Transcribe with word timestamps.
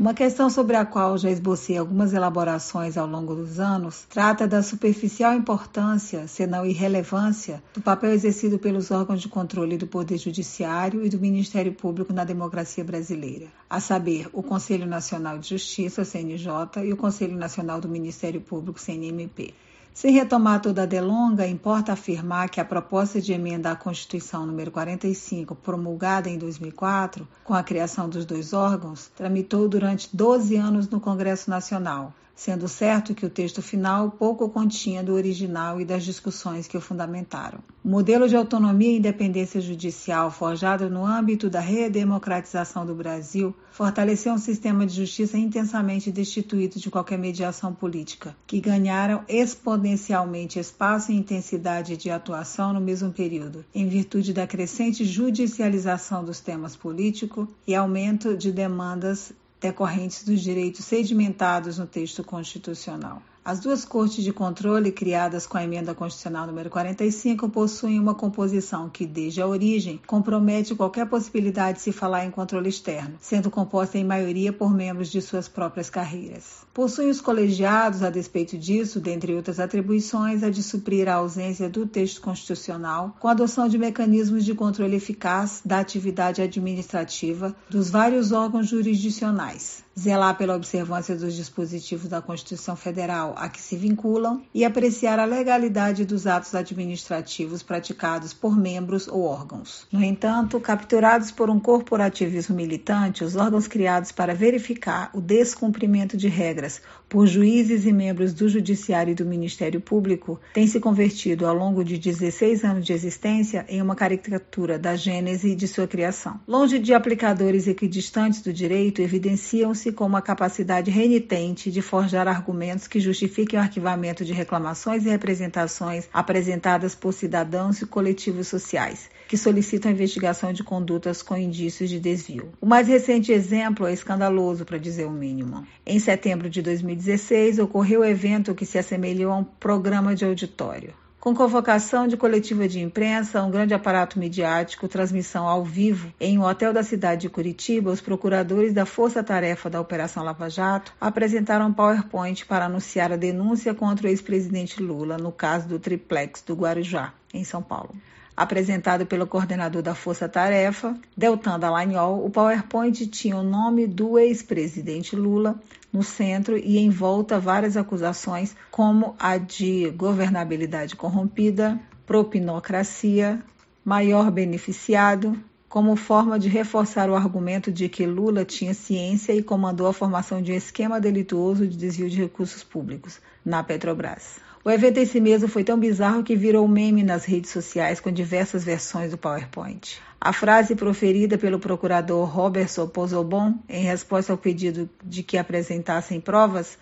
Uma 0.00 0.14
questão 0.14 0.48
sobre 0.48 0.76
a 0.76 0.86
qual 0.86 1.18
já 1.18 1.30
esbocei 1.30 1.76
algumas 1.76 2.14
elaborações 2.14 2.96
ao 2.96 3.06
longo 3.06 3.34
dos 3.34 3.60
anos 3.60 4.06
trata 4.08 4.48
da 4.48 4.62
superficial 4.62 5.34
importância, 5.34 6.26
se 6.26 6.46
não 6.46 6.64
irrelevância, 6.64 7.62
do 7.74 7.82
papel 7.82 8.12
exercido 8.12 8.58
pelos 8.58 8.90
órgãos 8.90 9.20
de 9.20 9.28
controle 9.28 9.76
do 9.76 9.86
Poder 9.86 10.16
Judiciário 10.16 11.04
e 11.04 11.10
do 11.10 11.18
Ministério 11.18 11.74
Público 11.74 12.14
na 12.14 12.24
democracia 12.24 12.82
brasileira, 12.82 13.48
a 13.68 13.78
saber, 13.78 14.26
o 14.32 14.42
Conselho 14.42 14.86
Nacional 14.86 15.36
de 15.36 15.50
Justiça, 15.50 16.02
CNJ, 16.02 16.82
e 16.82 16.94
o 16.94 16.96
Conselho 16.96 17.36
Nacional 17.36 17.78
do 17.78 17.86
Ministério 17.86 18.40
Público, 18.40 18.80
CNMP. 18.80 19.52
Sem 19.92 20.12
retomar 20.12 20.62
toda 20.62 20.84
a 20.84 20.86
delonga, 20.86 21.46
importa 21.46 21.92
afirmar 21.92 22.48
que 22.48 22.60
a 22.60 22.64
proposta 22.64 23.20
de 23.20 23.32
emenda 23.32 23.72
à 23.72 23.76
Constituição 23.76 24.46
número 24.46 24.70
45, 24.70 25.54
promulgada 25.56 26.30
em 26.30 26.38
2004, 26.38 27.26
com 27.44 27.52
a 27.52 27.62
criação 27.62 28.08
dos 28.08 28.24
dois 28.24 28.52
órgãos, 28.52 29.08
tramitou 29.16 29.68
durante 29.68 30.08
12 30.16 30.56
anos 30.56 30.88
no 30.88 31.00
Congresso 31.00 31.50
Nacional, 31.50 32.14
sendo 32.40 32.66
certo 32.68 33.14
que 33.14 33.26
o 33.26 33.28
texto 33.28 33.60
final 33.60 34.12
pouco 34.12 34.48
continha 34.48 35.02
do 35.02 35.12
original 35.12 35.78
e 35.78 35.84
das 35.84 36.02
discussões 36.02 36.66
que 36.66 36.74
o 36.74 36.80
fundamentaram. 36.80 37.58
O 37.84 37.88
modelo 37.88 38.26
de 38.26 38.34
autonomia 38.34 38.92
e 38.92 38.96
independência 38.96 39.60
judicial 39.60 40.30
forjado 40.30 40.88
no 40.88 41.04
âmbito 41.04 41.50
da 41.50 41.60
redemocratização 41.60 42.86
do 42.86 42.94
Brasil 42.94 43.54
fortaleceu 43.70 44.32
um 44.32 44.38
sistema 44.38 44.86
de 44.86 44.94
justiça 44.94 45.36
intensamente 45.36 46.10
destituído 46.10 46.80
de 46.80 46.90
qualquer 46.90 47.18
mediação 47.18 47.74
política, 47.74 48.34
que 48.46 48.58
ganharam 48.58 49.22
exponencialmente 49.28 50.58
espaço 50.58 51.12
e 51.12 51.16
intensidade 51.16 51.94
de 51.94 52.08
atuação 52.08 52.72
no 52.72 52.80
mesmo 52.80 53.12
período, 53.12 53.66
em 53.74 53.86
virtude 53.86 54.32
da 54.32 54.46
crescente 54.46 55.04
judicialização 55.04 56.24
dos 56.24 56.40
temas 56.40 56.74
políticos 56.74 57.46
e 57.66 57.74
aumento 57.74 58.34
de 58.34 58.50
demandas 58.50 59.30
decorrentes 59.60 60.24
dos 60.24 60.42
direitos 60.42 60.84
sedimentados 60.84 61.78
no 61.78 61.86
texto 61.86 62.24
constitucional. 62.24 63.22
As 63.42 63.58
duas 63.58 63.86
cortes 63.86 64.22
de 64.22 64.34
controle 64.34 64.92
criadas 64.92 65.46
com 65.46 65.56
a 65.56 65.64
emenda 65.64 65.94
constitucional 65.94 66.46
número 66.46 66.68
45 66.68 67.48
possuem 67.48 67.98
uma 67.98 68.14
composição 68.14 68.90
que, 68.90 69.06
desde 69.06 69.40
a 69.40 69.46
origem, 69.46 69.98
compromete 70.06 70.74
qualquer 70.74 71.06
possibilidade 71.06 71.78
de 71.78 71.84
se 71.84 71.90
falar 71.90 72.26
em 72.26 72.30
controle 72.30 72.68
externo, 72.68 73.16
sendo 73.18 73.50
composta 73.50 73.96
em 73.96 74.04
maioria 74.04 74.52
por 74.52 74.74
membros 74.74 75.10
de 75.10 75.22
suas 75.22 75.48
próprias 75.48 75.88
carreiras. 75.88 76.66
Possuem 76.74 77.08
os 77.08 77.22
colegiados, 77.22 78.02
a 78.02 78.10
despeito 78.10 78.58
disso, 78.58 79.00
dentre 79.00 79.34
outras 79.34 79.58
atribuições, 79.58 80.42
a 80.42 80.50
de 80.50 80.62
suprir 80.62 81.08
a 81.08 81.14
ausência 81.14 81.68
do 81.68 81.86
texto 81.86 82.20
constitucional 82.20 83.16
com 83.18 83.26
a 83.26 83.30
adoção 83.30 83.66
de 83.68 83.78
mecanismos 83.78 84.44
de 84.44 84.54
controle 84.54 84.96
eficaz 84.96 85.62
da 85.64 85.78
atividade 85.80 86.42
administrativa 86.42 87.56
dos 87.70 87.88
vários 87.88 88.32
órgãos 88.32 88.68
jurisdicionais, 88.68 89.82
zelar 90.00 90.36
pela 90.36 90.56
observância 90.56 91.14
dos 91.14 91.34
dispositivos 91.34 92.08
da 92.08 92.22
Constituição 92.22 92.74
Federal 92.74 93.34
a 93.36 93.48
que 93.48 93.60
se 93.60 93.76
vinculam 93.76 94.42
e 94.54 94.64
apreciar 94.64 95.18
a 95.18 95.24
legalidade 95.26 96.06
dos 96.06 96.26
atos 96.26 96.54
administrativos 96.54 97.62
praticados 97.62 98.32
por 98.32 98.56
membros 98.56 99.06
ou 99.06 99.22
órgãos. 99.22 99.86
No 99.92 100.02
entanto, 100.02 100.58
capturados 100.58 101.30
por 101.30 101.50
um 101.50 101.60
corporativismo 101.60 102.56
militante, 102.56 103.24
os 103.24 103.36
órgãos 103.36 103.68
criados 103.68 104.10
para 104.10 104.34
verificar 104.34 105.10
o 105.12 105.20
descumprimento 105.20 106.16
de 106.16 106.28
regras 106.28 106.80
por 107.08 107.26
juízes 107.26 107.84
e 107.84 107.92
membros 107.92 108.32
do 108.32 108.48
Judiciário 108.48 109.12
e 109.12 109.14
do 109.14 109.26
Ministério 109.26 109.80
Público 109.80 110.40
têm 110.54 110.66
se 110.66 110.80
convertido 110.80 111.46
ao 111.46 111.54
longo 111.54 111.84
de 111.84 111.98
16 111.98 112.64
anos 112.64 112.86
de 112.86 112.92
existência 112.92 113.66
em 113.68 113.82
uma 113.82 113.96
caricatura 113.96 114.78
da 114.78 114.96
gênese 114.96 115.54
de 115.54 115.68
sua 115.68 115.86
criação. 115.86 116.40
Longe 116.46 116.78
de 116.78 116.94
aplicadores 116.94 117.66
equidistantes 117.66 118.40
do 118.40 118.52
direito, 118.52 119.02
evidenciam-se 119.02 119.89
com 119.92 120.06
uma 120.06 120.22
capacidade 120.22 120.90
renitente 120.90 121.70
de 121.70 121.82
forjar 121.82 122.26
argumentos 122.28 122.86
que 122.86 123.00
justifiquem 123.00 123.58
o 123.58 123.62
arquivamento 123.62 124.24
de 124.24 124.32
reclamações 124.32 125.04
e 125.04 125.08
representações 125.08 126.08
apresentadas 126.12 126.94
por 126.94 127.12
cidadãos 127.12 127.80
e 127.80 127.86
coletivos 127.86 128.48
sociais, 128.48 129.10
que 129.28 129.36
solicitam 129.36 129.90
a 129.90 129.94
investigação 129.94 130.52
de 130.52 130.62
condutas 130.62 131.22
com 131.22 131.36
indícios 131.36 131.90
de 131.90 131.98
desvio. 131.98 132.52
O 132.60 132.66
mais 132.66 132.88
recente 132.88 133.32
exemplo 133.32 133.86
é 133.86 133.92
escandaloso, 133.92 134.64
para 134.64 134.78
dizer 134.78 135.06
o 135.06 135.10
mínimo. 135.10 135.66
Em 135.86 135.98
setembro 135.98 136.48
de 136.48 136.62
2016, 136.62 137.58
ocorreu 137.58 138.00
o 138.00 138.04
evento 138.04 138.54
que 138.54 138.66
se 138.66 138.78
assemelhou 138.78 139.32
a 139.32 139.36
um 139.36 139.44
programa 139.44 140.14
de 140.14 140.24
auditório 140.24 140.94
com 141.20 141.34
convocação 141.34 142.08
de 142.08 142.16
coletiva 142.16 142.66
de 142.66 142.80
imprensa, 142.80 143.42
um 143.42 143.50
grande 143.50 143.74
aparato 143.74 144.18
midiático, 144.18 144.88
transmissão 144.88 145.46
ao 145.46 145.62
vivo, 145.62 146.10
em 146.18 146.38
um 146.38 146.44
hotel 146.44 146.72
da 146.72 146.82
cidade 146.82 147.22
de 147.22 147.28
Curitiba, 147.28 147.90
os 147.90 148.00
procuradores 148.00 148.72
da 148.72 148.86
Força 148.86 149.22
Tarefa 149.22 149.68
da 149.68 149.80
Operação 149.80 150.24
Lava 150.24 150.48
Jato 150.48 150.94
apresentaram 150.98 151.66
um 151.66 151.74
PowerPoint 151.74 152.46
para 152.46 152.64
anunciar 152.64 153.12
a 153.12 153.16
denúncia 153.16 153.74
contra 153.74 154.06
o 154.06 154.10
ex-presidente 154.10 154.82
Lula 154.82 155.18
no 155.18 155.30
caso 155.30 155.68
do 155.68 155.78
triplex 155.78 156.40
do 156.40 156.54
Guarujá, 156.54 157.12
em 157.34 157.44
São 157.44 157.62
Paulo 157.62 157.94
apresentado 158.36 159.04
pelo 159.04 159.26
coordenador 159.26 159.82
da 159.82 159.94
Força 159.94 160.28
Tarefa, 160.28 160.96
Deltan 161.16 161.58
Dallagnol, 161.58 162.24
o 162.24 162.30
PowerPoint 162.30 163.06
tinha 163.06 163.36
o 163.36 163.42
nome 163.42 163.86
do 163.86 164.18
ex-presidente 164.18 165.14
Lula 165.14 165.60
no 165.92 166.02
centro 166.02 166.56
e 166.56 166.78
em 166.78 166.90
volta 166.90 167.38
várias 167.38 167.76
acusações, 167.76 168.56
como 168.70 169.14
a 169.18 169.36
de 169.36 169.90
governabilidade 169.90 170.96
corrompida, 170.96 171.78
propinocracia, 172.06 173.42
maior 173.84 174.30
beneficiado, 174.30 175.36
como 175.70 175.94
forma 175.94 176.36
de 176.36 176.48
reforçar 176.48 177.08
o 177.08 177.14
argumento 177.14 177.70
de 177.70 177.88
que 177.88 178.04
Lula 178.04 178.44
tinha 178.44 178.74
ciência 178.74 179.32
e 179.32 179.40
comandou 179.40 179.86
a 179.86 179.92
formação 179.92 180.42
de 180.42 180.50
um 180.50 180.56
esquema 180.56 181.00
delituoso 181.00 181.64
de 181.64 181.76
desvio 181.76 182.10
de 182.10 182.20
recursos 182.20 182.64
públicos 182.64 183.20
na 183.44 183.62
Petrobras. 183.62 184.40
O 184.64 184.70
evento 184.70 184.98
em 184.98 185.06
si 185.06 185.20
mesmo 185.20 185.46
foi 185.46 185.62
tão 185.62 185.78
bizarro 185.78 186.24
que 186.24 186.34
virou 186.34 186.66
meme 186.66 187.04
nas 187.04 187.24
redes 187.24 187.50
sociais 187.50 188.00
com 188.00 188.10
diversas 188.10 188.64
versões 188.64 189.12
do 189.12 189.16
PowerPoint. 189.16 190.02
A 190.20 190.32
frase 190.32 190.74
proferida 190.74 191.38
pelo 191.38 191.60
procurador 191.60 192.28
Robertson 192.28 192.88
Pozobon 192.88 193.54
em 193.68 193.84
resposta 193.84 194.32
ao 194.32 194.36
pedido 194.36 194.90
de 195.04 195.22
que 195.22 195.38
apresentassem 195.38 196.20
provas 196.20 196.76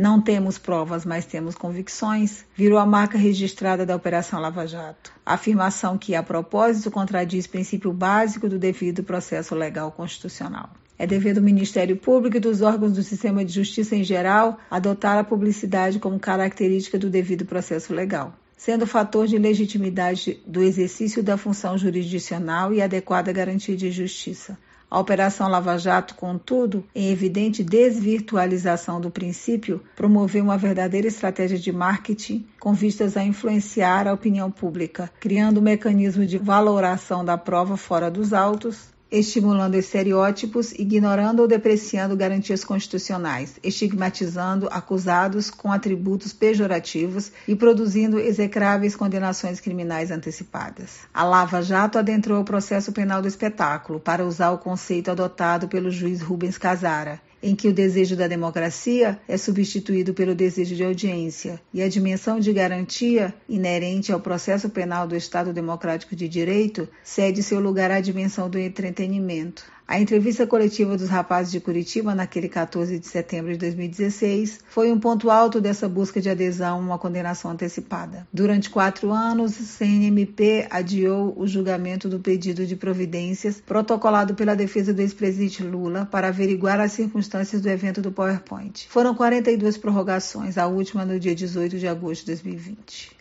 não 0.00 0.18
temos 0.18 0.56
provas, 0.56 1.04
mas 1.04 1.26
temos 1.26 1.54
convicções, 1.54 2.46
virou 2.56 2.78
a 2.78 2.86
marca 2.86 3.18
registrada 3.18 3.84
da 3.84 3.94
Operação 3.94 4.40
Lava 4.40 4.66
Jato. 4.66 5.12
Afirmação 5.26 5.98
que, 5.98 6.14
a 6.14 6.22
propósito, 6.22 6.90
contradiz 6.90 7.46
princípio 7.46 7.92
básico 7.92 8.48
do 8.48 8.58
devido 8.58 9.02
processo 9.02 9.54
legal 9.54 9.92
constitucional. 9.92 10.70
É 10.98 11.06
dever 11.06 11.34
do 11.34 11.42
Ministério 11.42 11.98
Público 11.98 12.38
e 12.38 12.40
dos 12.40 12.62
órgãos 12.62 12.94
do 12.94 13.02
sistema 13.02 13.44
de 13.44 13.52
justiça 13.52 13.94
em 13.94 14.02
geral 14.02 14.58
adotar 14.70 15.18
a 15.18 15.24
publicidade 15.24 15.98
como 15.98 16.18
característica 16.18 16.98
do 16.98 17.10
devido 17.10 17.44
processo 17.44 17.92
legal, 17.92 18.32
sendo 18.56 18.86
fator 18.86 19.26
de 19.26 19.36
legitimidade 19.36 20.40
do 20.46 20.62
exercício 20.62 21.22
da 21.22 21.36
função 21.36 21.76
jurisdicional 21.76 22.72
e 22.72 22.80
adequada 22.80 23.30
garantia 23.32 23.76
de 23.76 23.90
justiça. 23.90 24.56
A 24.90 24.98
Operação 24.98 25.48
Lava 25.48 25.78
Jato, 25.78 26.16
contudo, 26.16 26.84
em 26.92 27.10
evidente 27.12 27.62
desvirtualização 27.62 29.00
do 29.00 29.08
princípio, 29.08 29.80
promoveu 29.94 30.42
uma 30.42 30.58
verdadeira 30.58 31.06
estratégia 31.06 31.56
de 31.56 31.70
marketing 31.70 32.44
com 32.58 32.74
vistas 32.74 33.16
a 33.16 33.22
influenciar 33.22 34.08
a 34.08 34.12
opinião 34.12 34.50
pública, 34.50 35.08
criando 35.20 35.60
um 35.60 35.62
mecanismo 35.62 36.26
de 36.26 36.38
valoração 36.38 37.24
da 37.24 37.38
prova 37.38 37.76
fora 37.76 38.10
dos 38.10 38.32
autos, 38.32 38.88
estimulando 39.10 39.74
estereótipos, 39.74 40.72
ignorando 40.72 41.40
ou 41.40 41.48
depreciando 41.48 42.16
garantias 42.16 42.64
constitucionais, 42.64 43.58
estigmatizando 43.62 44.68
acusados 44.70 45.50
com 45.50 45.72
atributos 45.72 46.32
pejorativos 46.32 47.32
e 47.48 47.56
produzindo 47.56 48.18
execráveis 48.18 48.94
condenações 48.94 49.60
criminais 49.60 50.10
antecipadas. 50.10 51.00
A 51.12 51.24
Lava 51.24 51.62
Jato 51.62 51.98
adentrou 51.98 52.40
o 52.40 52.44
processo 52.44 52.92
penal 52.92 53.20
do 53.20 53.28
espetáculo 53.28 53.98
para 53.98 54.24
usar 54.24 54.50
o 54.50 54.58
conceito 54.58 55.10
adotado 55.10 55.68
pelo 55.68 55.90
juiz 55.90 56.22
Rubens 56.22 56.56
Casara, 56.56 57.20
em 57.42 57.54
que 57.54 57.68
o 57.68 57.72
desejo 57.72 58.16
da 58.16 58.26
democracia 58.26 59.18
é 59.26 59.36
substituído 59.36 60.12
pelo 60.12 60.34
desejo 60.34 60.74
de 60.74 60.84
audiência 60.84 61.60
e 61.72 61.82
a 61.82 61.88
dimensão 61.88 62.38
de 62.38 62.52
garantia 62.52 63.34
inerente 63.48 64.12
ao 64.12 64.20
processo 64.20 64.68
penal 64.68 65.06
do 65.06 65.16
Estado 65.16 65.52
Democrático 65.52 66.14
de 66.14 66.28
Direito 66.28 66.88
cede 67.02 67.42
seu 67.42 67.60
lugar 67.60 67.90
à 67.90 68.00
dimensão 68.00 68.48
do 68.48 68.58
entretenimento. 68.58 69.64
A 69.90 69.98
entrevista 69.98 70.46
coletiva 70.46 70.96
dos 70.96 71.08
rapazes 71.08 71.50
de 71.50 71.58
Curitiba, 71.58 72.14
naquele 72.14 72.48
14 72.48 72.96
de 72.96 73.08
setembro 73.08 73.50
de 73.50 73.58
2016, 73.58 74.60
foi 74.68 74.92
um 74.92 75.00
ponto 75.00 75.28
alto 75.28 75.60
dessa 75.60 75.88
busca 75.88 76.20
de 76.20 76.30
adesão 76.30 76.76
a 76.78 76.80
uma 76.80 76.96
condenação 76.96 77.50
antecipada. 77.50 78.24
Durante 78.32 78.70
quatro 78.70 79.10
anos, 79.10 79.58
o 79.58 79.64
CNMP 79.64 80.68
adiou 80.70 81.34
o 81.36 81.44
julgamento 81.44 82.08
do 82.08 82.20
pedido 82.20 82.64
de 82.64 82.76
providências 82.76 83.60
protocolado 83.60 84.32
pela 84.36 84.54
defesa 84.54 84.94
do 84.94 85.00
ex-presidente 85.00 85.64
Lula 85.64 86.06
para 86.08 86.28
averiguar 86.28 86.78
as 86.78 86.92
circunstâncias 86.92 87.60
do 87.60 87.68
evento 87.68 88.00
do 88.00 88.12
PowerPoint. 88.12 88.86
Foram 88.88 89.12
42 89.12 89.76
prorrogações, 89.76 90.56
a 90.56 90.68
última 90.68 91.04
no 91.04 91.18
dia 91.18 91.34
18 91.34 91.80
de 91.80 91.88
agosto 91.88 92.20
de 92.20 92.26
2020. 92.26 93.18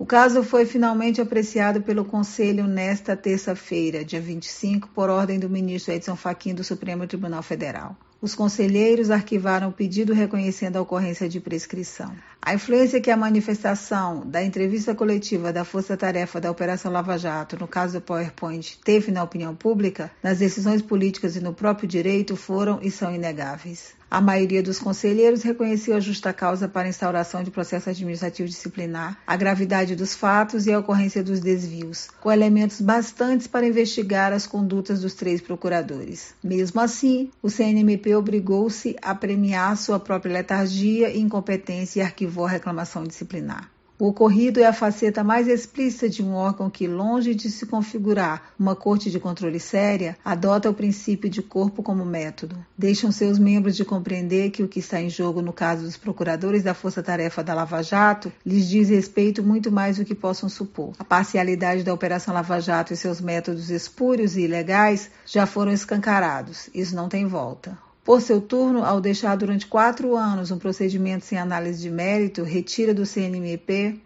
O 0.00 0.06
caso 0.06 0.42
foi 0.42 0.64
finalmente 0.64 1.20
apreciado 1.20 1.82
pelo 1.82 2.06
Conselho 2.06 2.66
nesta 2.66 3.14
terça-feira, 3.14 4.02
dia 4.02 4.18
25, 4.18 4.88
por 4.94 5.10
ordem 5.10 5.38
do 5.38 5.50
ministro 5.50 5.92
Edson 5.92 6.16
Fachin 6.16 6.54
do 6.54 6.64
Supremo 6.64 7.06
Tribunal 7.06 7.42
Federal. 7.42 7.94
Os 8.18 8.34
conselheiros 8.34 9.10
arquivaram 9.10 9.68
o 9.68 9.72
pedido 9.72 10.14
reconhecendo 10.14 10.78
a 10.78 10.80
ocorrência 10.80 11.28
de 11.28 11.38
prescrição. 11.38 12.16
A 12.40 12.54
influência 12.54 12.98
que 12.98 13.10
a 13.10 13.16
manifestação 13.16 14.22
da 14.24 14.42
entrevista 14.42 14.94
coletiva 14.94 15.52
da 15.52 15.66
Força 15.66 15.98
Tarefa 15.98 16.40
da 16.40 16.50
Operação 16.50 16.90
Lava 16.90 17.18
Jato, 17.18 17.58
no 17.58 17.68
caso 17.68 18.00
do 18.00 18.00
PowerPoint, 18.00 18.80
teve 18.82 19.12
na 19.12 19.22
opinião 19.22 19.54
pública, 19.54 20.10
nas 20.22 20.38
decisões 20.38 20.80
políticas 20.80 21.36
e 21.36 21.42
no 21.42 21.52
próprio 21.52 21.86
direito 21.86 22.36
foram 22.36 22.78
e 22.80 22.90
são 22.90 23.14
inegáveis. 23.14 23.99
A 24.10 24.20
maioria 24.20 24.60
dos 24.60 24.80
conselheiros 24.80 25.44
reconheceu 25.44 25.94
a 25.94 26.00
justa 26.00 26.32
causa 26.32 26.66
para 26.66 26.86
a 26.86 26.90
instauração 26.90 27.44
de 27.44 27.50
processo 27.50 27.90
administrativo 27.90 28.48
disciplinar, 28.48 29.16
a 29.24 29.36
gravidade 29.36 29.94
dos 29.94 30.16
fatos 30.16 30.66
e 30.66 30.72
a 30.72 30.80
ocorrência 30.80 31.22
dos 31.22 31.38
desvios, 31.38 32.08
com 32.20 32.32
elementos 32.32 32.80
bastantes 32.80 33.46
para 33.46 33.68
investigar 33.68 34.32
as 34.32 34.48
condutas 34.48 35.00
dos 35.00 35.14
três 35.14 35.40
procuradores. 35.40 36.34
Mesmo 36.42 36.80
assim, 36.80 37.30
o 37.40 37.48
CNMP 37.48 38.16
obrigou-se 38.16 38.96
a 39.00 39.14
premiar 39.14 39.76
sua 39.76 40.00
própria 40.00 40.32
letargia, 40.32 41.16
incompetência 41.16 42.00
e 42.00 42.02
arquivou 42.02 42.46
a 42.46 42.50
reclamação 42.50 43.04
disciplinar. 43.04 43.70
O 44.00 44.06
ocorrido 44.06 44.60
é 44.60 44.64
a 44.64 44.72
faceta 44.72 45.22
mais 45.22 45.46
explícita 45.46 46.08
de 46.08 46.22
um 46.22 46.32
órgão 46.32 46.70
que, 46.70 46.88
longe 46.88 47.34
de 47.34 47.50
se 47.50 47.66
configurar 47.66 48.54
uma 48.58 48.74
corte 48.74 49.10
de 49.10 49.20
controle 49.20 49.60
séria, 49.60 50.16
adota 50.24 50.70
o 50.70 50.74
princípio 50.74 51.28
de 51.28 51.42
corpo 51.42 51.82
como 51.82 52.02
método. 52.02 52.56
Deixam 52.78 53.12
seus 53.12 53.38
membros 53.38 53.76
de 53.76 53.84
compreender 53.84 54.52
que 54.52 54.62
o 54.62 54.68
que 54.68 54.78
está 54.78 55.02
em 55.02 55.10
jogo 55.10 55.42
no 55.42 55.52
caso 55.52 55.82
dos 55.82 55.98
procuradores 55.98 56.62
da 56.62 56.72
Força 56.72 57.02
Tarefa 57.02 57.44
da 57.44 57.52
Lava 57.52 57.82
Jato 57.82 58.32
lhes 58.42 58.66
diz 58.66 58.88
respeito 58.88 59.42
muito 59.42 59.70
mais 59.70 59.98
do 59.98 60.04
que 60.06 60.14
possam 60.14 60.48
supor. 60.48 60.94
A 60.98 61.04
parcialidade 61.04 61.82
da 61.82 61.92
Operação 61.92 62.32
Lava 62.32 62.58
Jato 62.58 62.94
e 62.94 62.96
seus 62.96 63.20
métodos 63.20 63.68
espúrios 63.68 64.34
e 64.34 64.44
ilegais 64.44 65.10
já 65.26 65.44
foram 65.44 65.72
escancarados. 65.72 66.70
Isso 66.72 66.96
não 66.96 67.06
tem 67.06 67.26
volta. 67.26 67.89
Por 68.04 68.22
seu 68.22 68.40
turno, 68.40 68.84
ao 68.84 69.00
deixar 69.00 69.36
durante 69.36 69.66
quatro 69.66 70.16
anos 70.16 70.50
um 70.50 70.58
procedimento 70.58 71.24
sem 71.24 71.38
análise 71.38 71.82
de 71.82 71.90
mérito, 71.90 72.42
retira 72.42 72.94
do 72.94 73.04
CNMP 73.04 74.00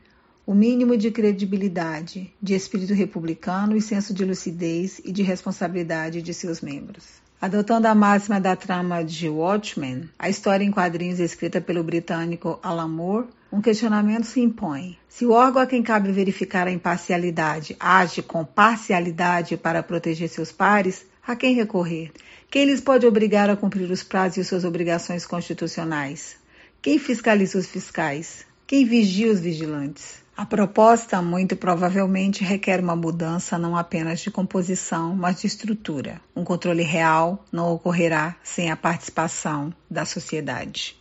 o 0.47 0.55
mínimo 0.55 0.97
de 0.97 1.11
credibilidade, 1.11 2.33
de 2.43 2.55
espírito 2.55 2.93
republicano 2.93 3.77
e 3.77 3.81
senso 3.81 4.13
de 4.13 4.25
lucidez 4.25 5.01
e 5.05 5.11
de 5.11 5.23
responsabilidade 5.23 6.21
de 6.21 6.35
seus 6.35 6.61
membros. 6.61 7.05
Adotando 7.41 7.89
a 7.89 7.95
máxima 7.95 8.41
da 8.41 8.57
trama 8.57 9.05
de 9.05 9.29
Watchmen, 9.29 10.09
a 10.19 10.29
história 10.29 10.65
em 10.65 10.71
quadrinhos 10.71 11.21
escrita 11.21 11.61
pelo 11.61 11.83
britânico 11.83 12.59
Alan 12.63 12.89
Moore, 12.89 13.29
um 13.53 13.61
questionamento 13.61 14.25
se 14.25 14.41
impõe. 14.41 14.99
Se 15.09 15.25
o 15.25 15.33
órgão 15.33 15.63
a 15.63 15.67
quem 15.67 15.83
cabe 15.83 16.11
verificar 16.11 16.67
a 16.67 16.73
imparcialidade 16.73 17.77
age 17.79 18.23
com 18.23 18.45
parcialidade 18.45 19.57
para 19.57 19.83
proteger 19.83 20.29
seus 20.29 20.51
pares, 20.51 21.07
a 21.27 21.35
quem 21.35 21.55
recorrer? 21.55 22.13
Quem 22.51 22.67
lhes 22.67 22.81
pode 22.81 23.07
obrigar 23.07 23.51
a 23.51 23.57
cumprir 23.57 23.91
os 23.91 24.03
prazos 24.03 24.39
e 24.39 24.45
suas 24.45 24.65
obrigações 24.65 25.27
constitucionais? 25.27 26.37
Quem 26.81 26.99
fiscaliza 26.99 27.59
os 27.59 27.67
fiscais? 27.67 28.47
Quem 28.67 28.85
vigia 28.85 29.33
os 29.33 29.41
vigilantes? 29.41 30.23
A 30.37 30.45
proposta, 30.45 31.23
muito 31.23 31.55
provavelmente, 31.57 32.43
requer 32.43 32.81
uma 32.81 32.97
mudança 32.97 33.57
não 33.57 33.77
apenas 33.77 34.21
de 34.21 34.31
composição, 34.31 35.15
mas 35.15 35.41
de 35.41 35.47
estrutura. 35.47 36.21
Um 36.35 36.43
controle 36.43 36.83
real 36.83 37.45
não 37.53 37.73
ocorrerá 37.73 38.37
sem 38.43 38.71
a 38.71 38.77
participação 38.77 39.73
da 39.89 40.05
sociedade. 40.05 40.97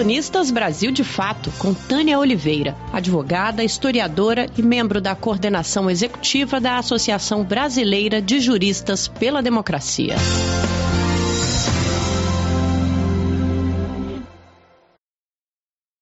Colunistas 0.00 0.50
Brasil 0.50 0.90
de 0.90 1.04
Fato, 1.04 1.52
com 1.58 1.74
Tânia 1.74 2.18
Oliveira, 2.18 2.74
advogada, 2.90 3.62
historiadora 3.62 4.46
e 4.56 4.62
membro 4.62 4.98
da 4.98 5.14
coordenação 5.14 5.90
executiva 5.90 6.58
da 6.58 6.78
Associação 6.78 7.44
Brasileira 7.44 8.22
de 8.22 8.40
Juristas 8.40 9.06
pela 9.06 9.42
Democracia. 9.42 10.16